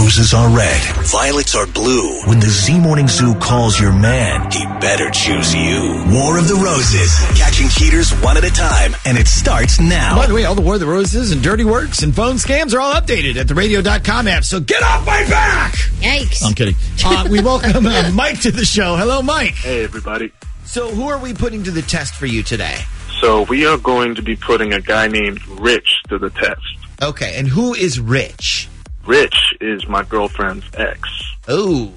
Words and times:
Roses 0.00 0.32
are 0.32 0.48
red, 0.48 0.80
violets 1.04 1.54
are 1.54 1.66
blue. 1.66 2.22
When 2.22 2.40
the 2.40 2.48
Z 2.48 2.80
Morning 2.80 3.06
Zoo 3.06 3.34
calls 3.34 3.78
your 3.78 3.92
man, 3.92 4.50
he 4.50 4.64
better 4.80 5.10
choose 5.10 5.54
you. 5.54 6.02
War 6.08 6.38
of 6.38 6.48
the 6.48 6.54
Roses, 6.54 7.14
catching 7.38 7.68
cheaters 7.68 8.10
one 8.22 8.38
at 8.38 8.44
a 8.44 8.50
time, 8.50 8.96
and 9.04 9.18
it 9.18 9.28
starts 9.28 9.78
now. 9.78 10.16
By 10.16 10.26
the 10.26 10.32
way, 10.32 10.46
all 10.46 10.54
the 10.54 10.62
War 10.62 10.74
of 10.74 10.80
the 10.80 10.86
Roses 10.86 11.32
and 11.32 11.42
Dirty 11.42 11.64
Works 11.64 12.02
and 12.02 12.16
phone 12.16 12.36
scams 12.36 12.72
are 12.72 12.80
all 12.80 12.94
updated 12.94 13.36
at 13.36 13.46
the 13.46 13.54
radio.com 13.54 14.26
app, 14.26 14.44
so 14.44 14.58
get 14.58 14.82
off 14.82 15.04
my 15.04 15.22
back! 15.28 15.74
Yikes. 16.00 16.46
I'm 16.46 16.54
kidding. 16.54 16.76
Uh, 17.04 17.28
we 17.30 17.42
welcome 17.42 17.86
uh, 17.86 18.10
Mike 18.14 18.40
to 18.40 18.50
the 18.50 18.64
show. 18.64 18.96
Hello, 18.96 19.20
Mike. 19.20 19.54
Hey, 19.56 19.84
everybody. 19.84 20.32
So, 20.64 20.88
who 20.88 21.08
are 21.08 21.18
we 21.18 21.34
putting 21.34 21.62
to 21.64 21.70
the 21.70 21.82
test 21.82 22.14
for 22.14 22.24
you 22.24 22.42
today? 22.42 22.78
So 23.20 23.42
we 23.42 23.66
are 23.66 23.76
going 23.76 24.14
to 24.14 24.22
be 24.22 24.34
putting 24.34 24.72
a 24.72 24.80
guy 24.80 25.08
named 25.08 25.46
Rich 25.46 26.04
to 26.08 26.16
the 26.16 26.30
test. 26.30 26.62
Okay, 27.02 27.34
and 27.36 27.46
who 27.46 27.74
is 27.74 28.00
Rich? 28.00 28.70
Rich 29.06 29.54
is 29.60 29.86
my 29.88 30.02
girlfriend's 30.04 30.66
ex. 30.74 31.00
Oh. 31.48 31.92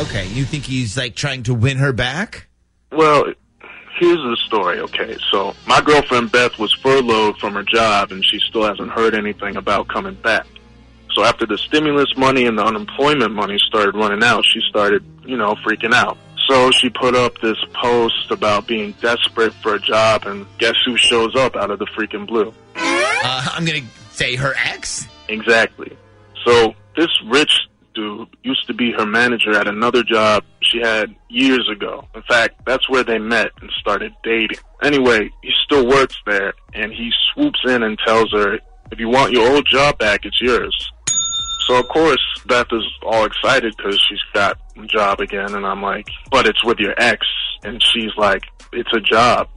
Okay, 0.00 0.26
you 0.28 0.44
think 0.44 0.64
he's 0.64 0.96
like 0.96 1.14
trying 1.14 1.42
to 1.44 1.54
win 1.54 1.78
her 1.78 1.92
back? 1.92 2.48
Well, 2.92 3.24
here's 3.98 4.16
the 4.16 4.36
story, 4.46 4.80
okay? 4.80 5.16
So 5.30 5.54
my 5.66 5.80
girlfriend 5.80 6.32
Beth 6.32 6.58
was 6.58 6.72
furloughed 6.74 7.38
from 7.38 7.54
her 7.54 7.62
job 7.62 8.12
and 8.12 8.24
she 8.24 8.38
still 8.38 8.64
hasn't 8.64 8.90
heard 8.90 9.14
anything 9.14 9.56
about 9.56 9.88
coming 9.88 10.14
back. 10.14 10.46
So 11.14 11.24
after 11.24 11.46
the 11.46 11.58
stimulus 11.58 12.16
money 12.16 12.46
and 12.46 12.56
the 12.56 12.64
unemployment 12.64 13.34
money 13.34 13.58
started 13.66 13.94
running 13.94 14.22
out, 14.22 14.44
she 14.46 14.60
started, 14.68 15.04
you 15.26 15.36
know, 15.36 15.56
freaking 15.66 15.92
out. 15.92 16.16
So 16.48 16.70
she 16.70 16.88
put 16.88 17.14
up 17.14 17.38
this 17.40 17.58
post 17.74 18.30
about 18.30 18.66
being 18.66 18.92
desperate 19.02 19.52
for 19.54 19.74
a 19.74 19.80
job 19.80 20.24
and 20.26 20.46
guess 20.58 20.76
who 20.86 20.96
shows 20.96 21.34
up 21.36 21.56
out 21.56 21.70
of 21.70 21.78
the 21.78 21.86
freaking 21.86 22.26
blue? 22.26 22.54
Uh, 22.76 23.48
I'm 23.52 23.64
going 23.64 23.82
to 23.82 23.88
say 24.14 24.36
her 24.36 24.54
ex? 24.64 25.06
Exactly. 25.28 25.96
So 26.44 26.74
this 26.96 27.08
rich 27.26 27.52
dude 27.94 28.28
used 28.42 28.66
to 28.66 28.74
be 28.74 28.92
her 28.92 29.06
manager 29.06 29.52
at 29.52 29.66
another 29.66 30.02
job 30.02 30.44
she 30.62 30.78
had 30.78 31.14
years 31.28 31.68
ago. 31.70 32.06
In 32.14 32.22
fact, 32.22 32.64
that's 32.64 32.88
where 32.88 33.04
they 33.04 33.18
met 33.18 33.50
and 33.60 33.70
started 33.78 34.12
dating. 34.22 34.58
Anyway, 34.82 35.30
he 35.42 35.50
still 35.64 35.86
works 35.86 36.16
there 36.26 36.52
and 36.74 36.92
he 36.92 37.10
swoops 37.32 37.60
in 37.66 37.82
and 37.82 37.98
tells 38.06 38.32
her, 38.32 38.58
if 38.90 38.98
you 38.98 39.08
want 39.08 39.32
your 39.32 39.50
old 39.50 39.66
job 39.70 39.98
back, 39.98 40.24
it's 40.24 40.40
yours. 40.40 40.74
So 41.66 41.78
of 41.78 41.88
course, 41.88 42.22
Beth 42.46 42.68
is 42.72 42.84
all 43.02 43.24
excited 43.26 43.74
because 43.76 44.00
she's 44.08 44.20
got 44.32 44.58
a 44.76 44.86
job 44.86 45.20
again 45.20 45.54
and 45.54 45.66
I'm 45.66 45.82
like, 45.82 46.08
but 46.30 46.46
it's 46.46 46.64
with 46.64 46.78
your 46.78 46.94
ex. 46.98 47.26
And 47.64 47.82
she's 47.82 48.12
like, 48.16 48.44
it's 48.72 48.92
a 48.94 49.00
job. 49.00 49.48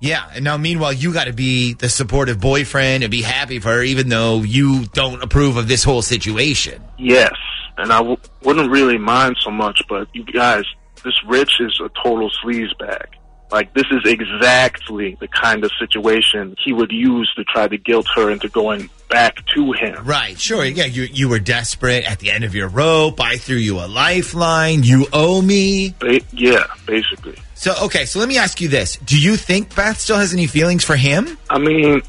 Yeah, 0.00 0.30
and 0.32 0.44
now 0.44 0.56
meanwhile, 0.56 0.92
you 0.92 1.12
got 1.12 1.24
to 1.24 1.32
be 1.32 1.74
the 1.74 1.88
supportive 1.88 2.40
boyfriend 2.40 3.02
and 3.02 3.10
be 3.10 3.22
happy 3.22 3.58
for 3.58 3.70
her, 3.70 3.82
even 3.82 4.08
though 4.08 4.42
you 4.42 4.86
don't 4.86 5.22
approve 5.22 5.56
of 5.56 5.66
this 5.66 5.82
whole 5.82 6.02
situation. 6.02 6.82
Yes, 6.98 7.34
and 7.76 7.92
I 7.92 7.98
w- 7.98 8.16
wouldn't 8.42 8.70
really 8.70 8.98
mind 8.98 9.36
so 9.40 9.50
much, 9.50 9.82
but 9.88 10.08
you 10.14 10.24
guys, 10.24 10.64
this 11.04 11.14
Rich 11.26 11.60
is 11.60 11.80
a 11.84 11.90
total 12.02 12.30
sleaze 12.42 12.76
bag. 12.78 13.08
Like, 13.50 13.74
this 13.74 13.86
is 13.90 14.02
exactly 14.04 15.16
the 15.20 15.28
kind 15.28 15.64
of 15.64 15.72
situation 15.78 16.54
he 16.62 16.72
would 16.72 16.92
use 16.92 17.32
to 17.36 17.44
try 17.44 17.66
to 17.66 17.78
guilt 17.78 18.06
her 18.14 18.30
into 18.30 18.48
going 18.48 18.90
back 19.08 19.44
to 19.54 19.72
him. 19.72 20.04
Right, 20.04 20.38
sure. 20.38 20.64
Yeah, 20.64 20.84
you 20.84 21.04
you 21.04 21.28
were 21.28 21.38
desperate 21.38 22.04
at 22.04 22.18
the 22.18 22.30
end 22.30 22.44
of 22.44 22.54
your 22.54 22.68
rope. 22.68 23.20
I 23.20 23.36
threw 23.36 23.56
you 23.56 23.78
a 23.78 23.86
lifeline. 23.86 24.82
You 24.82 25.06
owe 25.12 25.40
me. 25.42 25.94
Ba- 25.98 26.20
yeah, 26.32 26.64
basically. 26.86 27.36
So, 27.54 27.74
okay, 27.84 28.04
so 28.04 28.20
let 28.20 28.28
me 28.28 28.38
ask 28.38 28.60
you 28.60 28.68
this. 28.68 28.96
Do 28.98 29.20
you 29.20 29.36
think 29.36 29.74
Beth 29.74 29.98
still 29.98 30.16
has 30.16 30.32
any 30.32 30.46
feelings 30.46 30.84
for 30.84 30.94
him? 30.94 31.36
I 31.50 31.58
mean, 31.58 32.02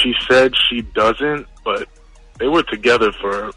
she 0.00 0.14
said 0.26 0.54
she 0.70 0.82
doesn't, 0.82 1.46
but 1.64 1.86
they 2.38 2.48
were 2.48 2.62
together 2.62 3.12
for 3.12 3.50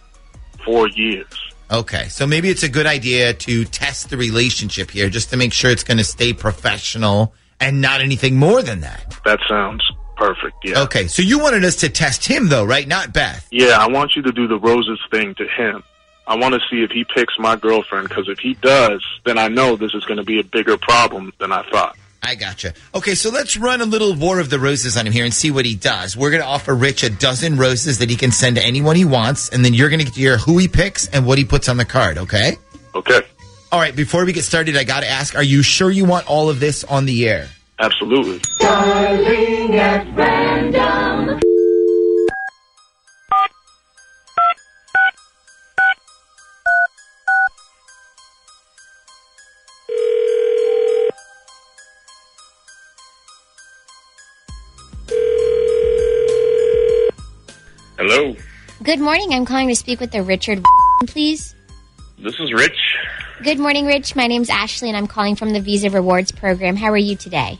four 0.65 0.89
years. 0.89 1.27
Okay, 1.71 2.07
so 2.09 2.25
maybe 2.25 2.49
it's 2.49 2.63
a 2.63 2.69
good 2.69 2.87
idea 2.87 3.33
to 3.33 3.63
test 3.63 4.09
the 4.09 4.17
relationship 4.17 4.89
here 4.89 5.09
just 5.09 5.29
to 5.29 5.37
make 5.37 5.53
sure 5.53 5.69
it's 5.71 5.83
going 5.83 5.99
to 5.99 6.03
stay 6.03 6.33
professional 6.33 7.33
and 7.59 7.79
not 7.79 8.01
anything 8.01 8.35
more 8.35 8.61
than 8.61 8.81
that. 8.81 9.15
That 9.23 9.39
sounds 9.47 9.83
perfect, 10.19 10.57
yeah. 10.63 10.81
Okay, 10.83 11.07
so 11.07 11.21
you 11.21 11.39
wanted 11.39 11.63
us 11.63 11.77
to 11.77 11.89
test 11.89 12.25
him, 12.25 12.49
though, 12.49 12.65
right? 12.65 12.87
Not 12.87 13.13
Beth. 13.13 13.47
Yeah, 13.51 13.77
I 13.79 13.87
want 13.87 14.15
you 14.15 14.21
to 14.23 14.31
do 14.33 14.47
the 14.47 14.59
roses 14.59 14.99
thing 15.09 15.33
to 15.35 15.47
him. 15.47 15.81
I 16.27 16.35
want 16.35 16.53
to 16.53 16.59
see 16.69 16.83
if 16.83 16.91
he 16.91 17.05
picks 17.05 17.33
my 17.39 17.55
girlfriend, 17.55 18.09
because 18.09 18.27
if 18.27 18.37
he 18.37 18.53
does, 18.55 19.03
then 19.25 19.37
I 19.37 19.47
know 19.47 19.77
this 19.77 19.95
is 19.95 20.03
going 20.05 20.17
to 20.17 20.23
be 20.23 20.39
a 20.39 20.43
bigger 20.43 20.77
problem 20.77 21.31
than 21.39 21.51
I 21.51 21.63
thought. 21.71 21.97
I 22.21 22.35
gotcha. 22.35 22.73
Okay, 22.93 23.15
so 23.15 23.29
let's 23.29 23.55
run 23.55 23.79
a 23.79 23.85
little 23.85 24.13
War 24.13 24.39
of 24.39 24.49
the 24.49 24.59
Roses 24.59 24.97
on 24.97 25.07
him 25.07 25.13
here 25.13 25.23
and 25.23 25.33
see 25.33 25.51
what 25.51 25.65
he 25.65 25.75
does. 25.75 26.17
We're 26.17 26.31
going 26.31 26.43
to 26.43 26.47
offer 26.47 26.75
Rich 26.75 27.03
a 27.03 27.09
dozen 27.09 27.55
roses 27.57 27.99
that 27.99 28.09
he 28.09 28.17
can 28.17 28.31
send 28.31 28.57
to 28.57 28.63
anyone 28.63 28.97
he 28.97 29.05
wants, 29.05 29.49
and 29.49 29.63
then 29.63 29.73
you're 29.73 29.89
going 29.89 30.05
to 30.05 30.11
hear 30.11 30.37
who 30.37 30.57
he 30.57 30.67
picks 30.67 31.07
and 31.07 31.25
what 31.25 31.37
he 31.37 31.45
puts 31.45 31.69
on 31.69 31.77
the 31.77 31.85
card, 31.85 32.17
okay? 32.19 32.57
Okay, 32.93 33.21
All 33.71 33.79
right, 33.79 33.95
before 33.95 34.25
we 34.25 34.33
get 34.33 34.43
started, 34.43 34.75
I 34.75 34.83
got 34.83 34.99
to 35.01 35.09
ask 35.09 35.35
are 35.35 35.43
you 35.43 35.61
sure 35.63 35.89
you 35.89 36.03
want 36.03 36.27
all 36.29 36.49
of 36.49 36.59
this 36.59 36.83
on 36.83 37.05
the 37.05 37.27
air? 37.29 37.47
Absolutely. 37.79 38.39
Hello, 57.97 58.33
Good 58.81 58.99
morning. 58.99 59.33
I'm 59.33 59.45
calling 59.45 59.67
to 59.67 59.75
speak 59.75 59.99
with 59.99 60.11
the 60.11 60.23
Richard, 60.23 60.63
please. 61.07 61.53
this 62.17 62.33
is 62.39 62.53
Rich. 62.53 62.77
Good 63.43 63.59
morning, 63.59 63.85
Rich. 63.85 64.15
My 64.15 64.27
name's 64.27 64.49
Ashley, 64.49 64.87
and 64.87 64.97
I'm 64.97 65.07
calling 65.07 65.35
from 65.35 65.51
the 65.51 65.59
Visa 65.59 65.89
Rewards 65.89 66.31
program. 66.31 66.75
How 66.77 66.91
are 66.91 66.97
you 66.97 67.15
today? 67.15 67.59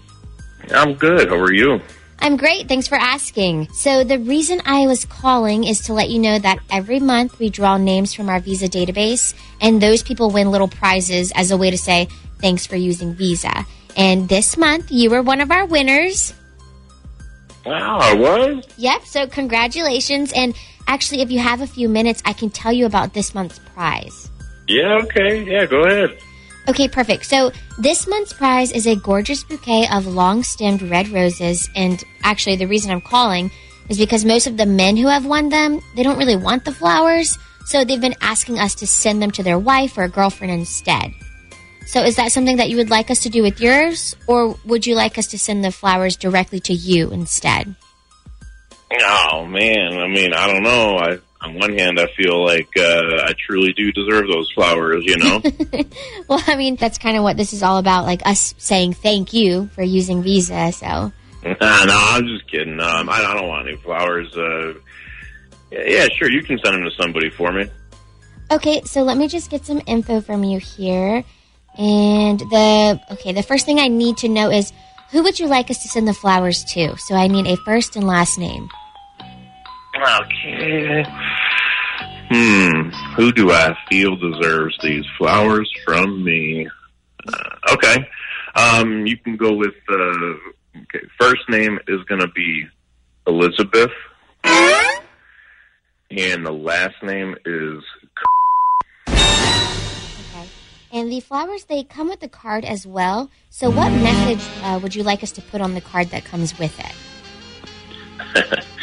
I'm 0.72 0.94
good. 0.94 1.30
How 1.30 1.35
are 1.35 1.53
you? 1.53 1.81
I'm 2.22 2.35
great. 2.35 2.68
Thanks 2.68 2.88
for 2.88 2.96
asking. 2.96 3.69
So, 3.72 4.03
the 4.03 4.19
reason 4.19 4.62
I 4.66 4.88
was 4.88 5.06
calling 5.06 5.63
is 5.63 5.81
to 5.81 5.94
let 5.94 6.10
you 6.10 6.19
know 6.19 6.38
that 6.38 6.60
every 6.69 7.00
month 7.00 7.39
we 7.39 7.50
draw 7.50 7.77
names 7.77 8.13
from 8.13 8.30
our 8.30 8.39
Visa 8.42 8.68
database, 8.68 9.33
and 9.62 9.81
those 9.81 10.04
people 10.04 10.30
win 10.30 10.51
little 10.51 10.68
prizes 10.68 11.31
as 11.33 11.51
a 11.51 11.57
way 11.57 11.71
to 11.71 11.77
say 11.77 12.10
thanks 12.39 12.66
for 12.66 12.75
using 12.75 13.13
Visa. 13.13 13.66
And 13.95 14.27
this 14.27 14.57
month, 14.57 14.92
you 14.92 15.10
were 15.10 15.21
one 15.21 15.39
of 15.39 15.51
our 15.51 15.66
winners. 15.66 16.33
Wow, 17.66 18.00
I 18.01 18.16
was? 18.16 18.66
Yep, 18.77 19.06
so 19.06 19.27
congratulations. 19.27 20.33
And 20.33 20.56
actually, 20.88 21.21
if 21.21 21.31
you 21.31 21.39
have 21.39 21.62
a 21.62 21.68
few 21.68 21.88
minutes, 21.88 22.21
I 22.25 22.33
can 22.33 22.50
tell 22.50 22.74
you 22.74 22.86
about 22.86 23.13
this 23.13 23.33
month's 23.33 23.60
prize. 23.60 24.30
Yeah, 24.68 25.00
okay. 25.04 25.44
Yeah, 25.44 25.66
go 25.66 25.83
ahead. 25.83 26.18
Okay, 26.69 26.88
perfect. 26.88 27.25
So 27.25 27.51
this 27.80 28.07
month's 28.07 28.31
prize 28.31 28.71
is 28.71 28.86
a 28.86 28.95
gorgeous 28.95 29.44
bouquet 29.44 29.88
of 29.92 30.06
long 30.06 30.44
stemmed 30.44 30.83
red 30.83 31.10
roses. 31.10 31.68
And 31.75 32.04
actually, 32.24 32.57
the 32.57 32.68
reason 32.68 32.92
I'm 32.92 33.01
calling 33.01 33.50
is 33.89 33.98
because 33.98 34.24
most 34.24 34.45
of 34.45 34.56
the 34.56 34.68
men 34.68 34.95
who 34.95 35.07
have 35.07 35.25
won 35.25 35.50
them, 35.50 35.81
they 35.95 36.04
don't 36.04 36.19
really 36.19 36.36
want 36.36 36.66
the 36.66 36.71
flowers. 36.71 37.39
So 37.66 37.83
they've 37.83 38.00
been 38.00 38.13
asking 38.21 38.60
us 38.60 38.75
to 38.75 38.88
send 38.88 39.19
them 39.19 39.31
to 39.31 39.44
their 39.44 39.57
wife 39.57 39.98
or 39.98 40.07
girlfriend 40.07 40.54
instead. 40.54 41.12
So 41.88 42.04
is 42.04 42.18
that 42.18 42.31
something 42.31 42.57
that 42.57 42.69
you 42.69 42.77
would 42.77 42.92
like 42.92 43.10
us 43.10 43.21
to 43.21 43.30
do 43.30 43.42
with 43.42 43.60
yours? 43.60 44.16
Or 44.27 44.56
would 44.66 44.86
you 44.86 44.94
like 44.94 45.18
us 45.18 45.25
to 45.27 45.39
send 45.39 45.66
the 45.66 45.71
flowers 45.71 46.18
directly 46.18 46.60
to 46.62 46.74
you 46.74 47.12
instead? 47.12 47.75
Oh 48.92 49.45
man, 49.48 49.98
I 49.98 50.07
mean, 50.07 50.33
I 50.36 50.45
don't 50.45 50.62
know. 50.62 50.98
I 50.98 51.18
on 51.41 51.56
one 51.56 51.77
hand, 51.77 52.00
I 52.00 52.07
feel 52.18 52.44
like 52.45 52.69
uh, 52.77 53.24
I 53.27 53.33
truly 53.47 53.71
do 53.74 53.91
deserve 53.91 54.27
those 54.27 54.51
flowers. 54.53 55.03
You 55.06 55.18
know. 55.18 55.41
Well, 56.27 56.44
I 56.45 56.56
mean, 56.57 56.75
that's 56.75 56.97
kind 57.00 57.18
of 57.18 57.24
what 57.24 57.38
this 57.38 57.53
is 57.53 57.63
all 57.63 57.77
about, 57.77 58.06
like 58.06 58.21
us 58.25 58.53
saying 58.59 58.94
thank 58.94 59.33
you 59.33 59.68
for 59.69 59.81
using 59.81 60.21
Visa. 60.21 60.71
So, 60.71 60.86
Nah, 61.44 61.86
no, 61.86 61.95
I'm 61.97 62.27
just 62.27 62.50
kidding. 62.51 62.80
Um, 62.80 63.09
I, 63.09 63.24
I 63.24 63.33
don't 63.33 63.47
want 63.47 63.68
any 63.68 63.77
flowers. 63.77 64.31
Uh, 64.38 64.74
yeah, 65.71 65.83
yeah, 65.88 66.07
sure, 66.15 66.30
you 66.30 66.44
can 66.44 66.59
send 66.63 66.75
them 66.75 66.83
to 66.83 66.91
somebody 67.01 67.30
for 67.31 67.51
me. 67.51 67.65
okay, 68.51 68.81
so 68.83 69.01
let 69.01 69.18
me 69.18 69.27
just 69.27 69.50
get 69.50 69.65
some 69.65 69.81
info 69.88 70.21
from 70.21 70.44
you 70.44 70.59
here. 70.59 71.24
And 71.77 72.39
the 72.39 73.00
okay, 73.12 73.31
the 73.33 73.44
first 73.44 73.65
thing 73.65 73.80
I 73.80 73.88
need 73.88 74.18
to 74.18 74.27
know 74.30 74.51
is 74.51 74.71
who 75.12 75.24
would 75.24 75.39
you 75.39 75.47
like 75.47 75.71
us 75.71 75.81
to 75.81 75.88
send 75.88 76.07
the 76.07 76.13
flowers 76.13 76.63
to? 76.74 76.95
So 76.97 77.15
I 77.15 77.25
need 77.27 77.47
a 77.47 77.56
first 77.57 77.95
and 77.95 78.06
last 78.06 78.38
name. 78.38 78.69
Okay. 79.95 81.03
Hmm. 82.30 82.90
Who 83.16 83.31
do 83.31 83.52
I 83.52 83.76
feel 83.90 84.16
deserves 84.16 84.78
these 84.84 85.06
flowers 85.18 85.72
from 85.84 86.24
me? 86.24 86.70
Uh, 87.28 87.74
okay. 87.74 88.08
Um, 88.56 89.08
you 89.08 89.18
can 89.18 89.36
go 89.36 89.54
with. 89.54 89.74
Uh, 89.90 90.36
okay. 90.81 91.08
First 91.20 91.50
name 91.50 91.80
is 91.88 92.04
going 92.04 92.22
to 92.22 92.28
be 92.28 92.68
Elizabeth, 93.26 93.90
and 94.44 96.46
the 96.46 96.52
last 96.52 97.02
name 97.02 97.36
is. 97.46 97.84
Okay. 99.08 100.48
And 100.92 101.12
the 101.12 101.22
flowers 101.22 101.66
they 101.66 101.84
come 101.84 102.10
with 102.10 102.20
the 102.20 102.30
card 102.30 102.64
as 102.64 102.86
well. 102.86 103.31
So 103.50 103.72
what 103.72 103.92
message 103.92 104.48
uh, 104.62 104.80
would 104.84 104.94
you 104.94 105.02
like 105.02 105.24
us 105.24 105.31
to 105.34 105.42
put 105.42 105.62
on 105.62 105.74
the 105.74 105.81
card 105.81 106.10
that 106.10 106.26
comes 106.26 106.60
with 106.60 106.80
it? 106.80 106.94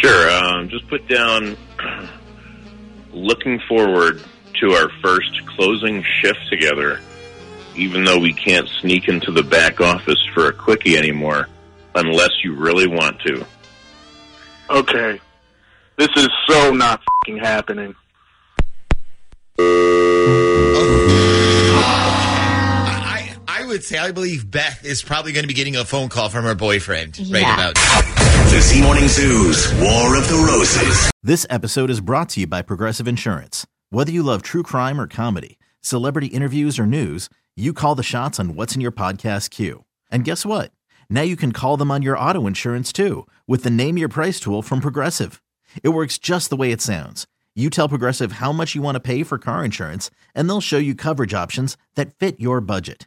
Sure. 0.00 0.30
Um, 0.30 0.49
just 0.70 0.88
put 0.88 1.06
down. 1.08 1.56
Looking 3.12 3.58
forward 3.68 4.22
to 4.60 4.72
our 4.72 4.88
first 5.02 5.44
closing 5.46 6.04
shift 6.20 6.48
together, 6.48 7.00
even 7.74 8.04
though 8.04 8.18
we 8.20 8.32
can't 8.32 8.68
sneak 8.68 9.08
into 9.08 9.32
the 9.32 9.42
back 9.42 9.80
office 9.80 10.24
for 10.32 10.46
a 10.46 10.52
quickie 10.52 10.96
anymore, 10.96 11.48
unless 11.96 12.30
you 12.44 12.54
really 12.54 12.86
want 12.86 13.20
to. 13.22 13.44
Okay. 14.70 15.20
This 15.96 16.10
is 16.16 16.28
so 16.48 16.72
not 16.72 17.02
happening. 17.26 17.94
Would 23.70 23.84
say 23.84 23.98
I 23.98 24.10
believe 24.10 24.50
Beth 24.50 24.84
is 24.84 25.00
probably 25.00 25.30
going 25.30 25.44
to 25.44 25.48
be 25.48 25.54
getting 25.54 25.76
a 25.76 25.84
phone 25.84 26.08
call 26.08 26.28
from 26.28 26.42
her 26.44 26.56
boyfriend 26.56 27.16
right 27.30 27.44
about 27.44 27.76
The 27.76 28.60
Z 28.60 28.82
Morning 28.82 29.06
Zoo's 29.06 29.72
War 29.74 30.16
of 30.16 30.26
the 30.28 30.44
Roses. 30.44 31.08
This 31.22 31.46
episode 31.48 31.88
is 31.88 32.00
brought 32.00 32.30
to 32.30 32.40
you 32.40 32.48
by 32.48 32.62
Progressive 32.62 33.06
Insurance. 33.06 33.68
Whether 33.90 34.10
you 34.10 34.24
love 34.24 34.42
true 34.42 34.64
crime 34.64 35.00
or 35.00 35.06
comedy, 35.06 35.56
celebrity 35.82 36.26
interviews 36.26 36.80
or 36.80 36.86
news, 36.86 37.28
you 37.54 37.72
call 37.72 37.94
the 37.94 38.02
shots 38.02 38.40
on 38.40 38.56
what's 38.56 38.74
in 38.74 38.80
your 38.80 38.90
podcast 38.90 39.50
queue. 39.50 39.84
And 40.10 40.24
guess 40.24 40.44
what? 40.44 40.72
Now 41.08 41.22
you 41.22 41.36
can 41.36 41.52
call 41.52 41.76
them 41.76 41.92
on 41.92 42.02
your 42.02 42.18
auto 42.18 42.48
insurance 42.48 42.92
too 42.92 43.24
with 43.46 43.62
the 43.62 43.70
Name 43.70 43.96
Your 43.96 44.08
Price 44.08 44.40
tool 44.40 44.62
from 44.62 44.80
Progressive. 44.80 45.40
It 45.84 45.90
works 45.90 46.18
just 46.18 46.50
the 46.50 46.56
way 46.56 46.72
it 46.72 46.80
sounds. 46.80 47.28
You 47.54 47.70
tell 47.70 47.88
Progressive 47.88 48.32
how 48.32 48.50
much 48.50 48.74
you 48.74 48.82
want 48.82 48.96
to 48.96 49.00
pay 49.00 49.22
for 49.22 49.38
car 49.38 49.64
insurance, 49.64 50.10
and 50.34 50.48
they'll 50.48 50.60
show 50.60 50.78
you 50.78 50.96
coverage 50.96 51.34
options 51.34 51.76
that 51.94 52.18
fit 52.18 52.40
your 52.40 52.60
budget. 52.60 53.06